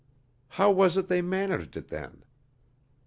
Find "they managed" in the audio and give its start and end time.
1.09-1.77